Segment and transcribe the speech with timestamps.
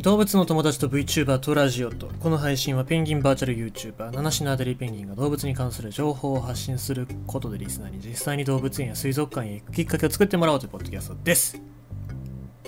[0.00, 2.08] 動物の友達と VTuber とラジオと。
[2.20, 11.60] この配信はペンギンバーチャル YouTuber 七種のアデリーペンギンが動物に関する情報を発信することでリスナーに実際に動物園や水族館へ行くきっかけを作ってもらおうというポッドキャストです。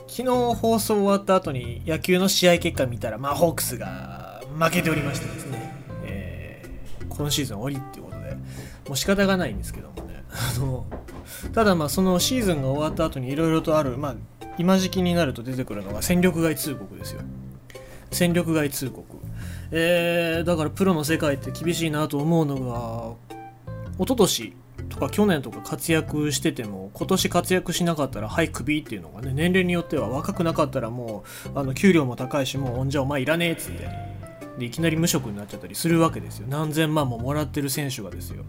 [0.08, 0.24] 昨日
[0.54, 5.74] 放送終わった後に野球の試合結果見たらまあホークスが負けておりましてですね、
[6.04, 8.36] えー、今シーズン終わりっていうことで。
[8.88, 10.22] もう仕方がないんですけどもね。
[10.28, 10.84] あの
[11.54, 14.16] ただまあそのシーズンが終わった後にいろいろとあるまあ
[14.58, 17.22] 今時期になると出てくるのが戦力外通告ですよ。
[18.10, 19.18] 戦力外通告。
[19.70, 23.32] えー、だからプロの世界って厳しいなと思うのが
[23.98, 24.54] 一昨年
[24.90, 34.21] とか去年とか活躍してても今年活躍しなかったらはいクビっていうのがね年齢によっては若くなかったらもうあの給料も高いしもうんじゃお前いらねえっつって。
[34.58, 36.46] でいきなり無職になっちゃったりするわけですよ。
[36.48, 38.44] 何千万ももらってる選手がですよ。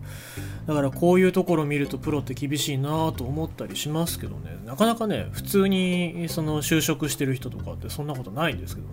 [0.67, 4.57] だからこういうところを見るとプロって厳しいなと思ったりしますけどね。
[4.65, 8.87] なかなかね普通にその就職してる人とかってそんなことないんですけど。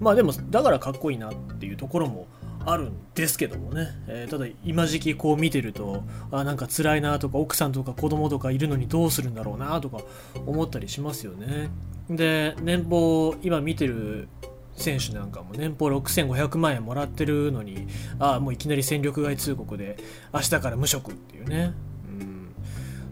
[0.00, 2.26] まあでもだからかっこいいなっていうところも
[2.66, 10.00] あるんですけどもね、えー、ただ今時期こう見てるとあなんか辛いなとか奥さんとか子供とかいるのにどうするんだろうなとか
[10.46, 11.70] 思ったりしますよね。
[12.10, 14.28] で年俸今見てる
[14.76, 17.86] 選手なんかも年俸6500万円もらってるのに
[18.18, 19.96] ああもういきなり戦力外通告で
[20.32, 21.74] 明日から無職っていうね、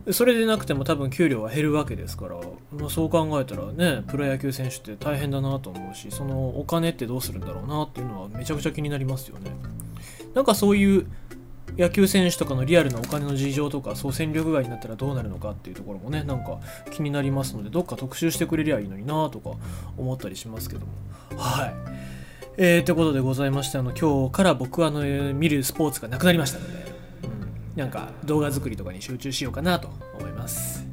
[0.07, 2.37] うん、それでなくても多分給料は減るわけですから、
[2.73, 9.51] まあ、そう考えたらねプロ野球選手って大変だなと思うしそのお金ってどうするんだろうなっていうのはめちゃくちゃ気になりますよね。
[10.35, 11.07] なんかそういう
[11.79, 16.59] 野球選手とかのリアルなお金の事情とかそう戦力外になったらどうなるのかっていうところもねなんか
[16.91, 19.51] 気になりますのでどっか特集してくれりゃいいのになとか
[19.97, 20.93] 思ったりしますけども。
[21.37, 21.75] はい。
[22.61, 26.93] えー、ということでございましてあの今日から僕はあの見るスポーツがなくなりましたので、
[27.75, 30.85] うん、なんか動画作りとかに集中しようかなと思います。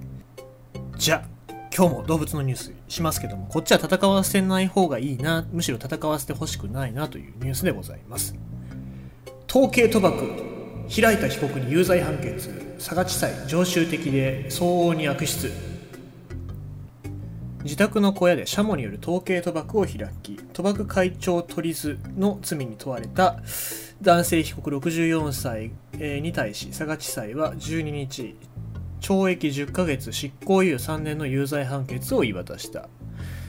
[0.97, 8.35] じゃあ今日も動物のニュースしますけどもこっちは戦わせない方がいいなむしろ戦わせてほしくないなというニュースでございます。
[9.49, 10.54] 統計賭博
[10.89, 15.51] 開いた被告に有罪判決佐賀地裁常習的で相応に悪質。
[17.63, 23.37] 自宅の小屋でシャモによる統計賭博を開き賭博会長取り図の罪に問われた
[24.03, 25.71] 男性被告64歳
[26.21, 28.35] に対し佐賀地裁は12日
[29.01, 32.87] 懲役10ヶ月執行猶予3年の有罪判決を言い渡した。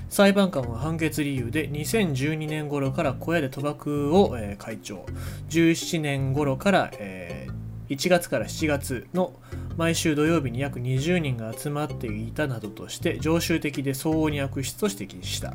[0.09, 5.05] 裁判官は判決理由で2012年頃から小屋で賭博を、えー、会長
[5.51, 9.35] 17年頃から、えー、1月から7月の
[9.77, 15.55] 毎週土曜日に約20人が集まっていたなどとして常習的で相応に悪質と指摘した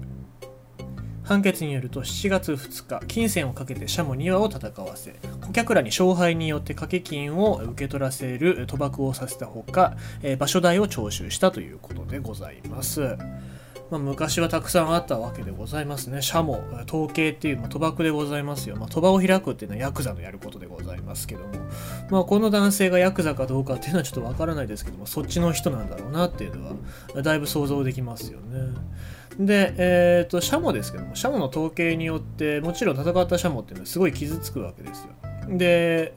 [1.24, 9.96] 判決によると7月2日金銭をかけてシャモ2羽を戦わせ顧客らに勝敗によって掛け金を受け取らせる賭博をさせたほか、
[10.38, 13.18] 場所代を徴収したということでございます。
[13.92, 16.22] まあ、昔はたくさんあったわけでございますね。
[16.22, 18.78] 社も統計っていう、まあ、賭博でございますよ。
[18.78, 21.50] まあ、賭場を開くっていうのはヤクザのやることでございますけども、
[22.10, 26.68] まあ、この男性がヤクザかどうかっていうのはちょっとわからないですけども、そっちの人なんだろうなっていうの
[27.14, 28.74] は、だいぶ想像できますよね。
[29.40, 35.58] で、えっ、ー、と、シャモですけども、シャモの統計によって、もちろん戦ったシャモっていうのはすごい傷つくわけですよ。
[35.58, 36.14] で、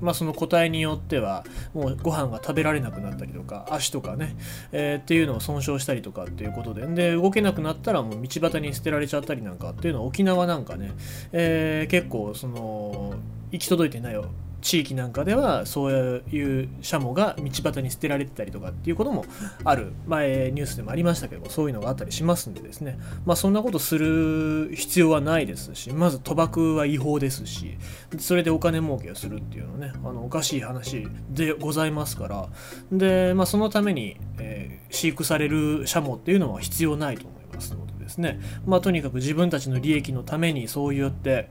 [0.00, 4.36] まあ、その個体によってはもうご飯が食べられなくなったりとか足とかね、
[4.72, 10.92] えー、っていうのを損傷したりとかっていうことでで動けなくなったらもう道端に捨てられちゃったりなんかっていうのは沖縄なんかね、
[11.32, 13.14] えー、結構その
[13.52, 14.26] 行き届いてないよ
[14.66, 15.92] 地域なんかではそう
[16.28, 19.24] いうシャモが道端に捨てられてたりとかっていうことも
[19.62, 19.92] ある。
[20.08, 22.98] 前ニュースでもありましたけどそういうのがあったりしますんでですね。
[23.24, 27.78] まあそんなことする必要はないですしまず賭博は違法ですし
[28.18, 32.48] それでお金儲けをするっていうのねあのおかしい話でございますから。
[32.90, 38.40] でまあそのために、えー、飼育されるシャモっていうのは必要ないと思いますのでですね。
[38.66, 41.50] まあとにかく自分たちの利益のためにそうやって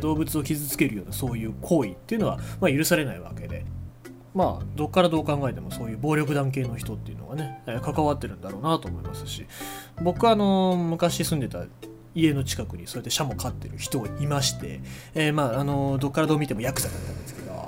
[0.00, 3.64] 動物を傷つけるようなそういう行為っていうのは、まあ、許されないわけで。
[4.34, 9.46] まあ、どっからどう考えてもそういう暴力団系の人っていうのがね、え関わってるんだろうなと思いますし、
[10.02, 11.64] 僕はあの、昔住んでた
[12.14, 14.82] 家の近くにそうやってシャモ飼ってる人がいまして、
[15.14, 17.65] えー、まあ、あの、どっからどう見てもヤクザだったんですけど、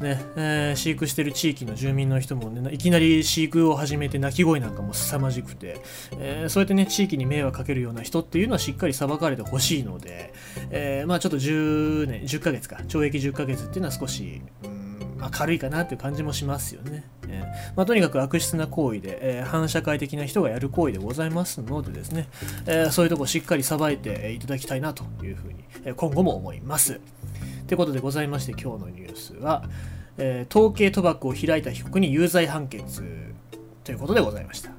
[0.00, 5.80] ねえー、飼育してる地域の住民の人も、ね、いきなり飼育を始めて鳴き声なんかも凄まじくて、
[6.18, 10.34] えー、そうやってね地域に迷惑かけるような人っていうのはしっかり裁かれてほしいので、
[10.70, 17.04] えー、まあちょっと10年10ヶ月か懲役10ヶ月っていうのは少し、うんまあ、軽いかなっていう感じもしますよね。
[17.28, 22.28] えーまあ、とにかく悪質な行為で、えー、反社会的な人がやる行為でございますのでですね、
[22.66, 27.00] えー、そういうとこしっかり裁いていただきたいなというふうに、え今後も思います。
[27.66, 29.64] ということでございまして今日のニュースは、
[30.18, 33.02] えー、統計賭博を開いた被告に有罪判決
[33.82, 34.70] ということでございました。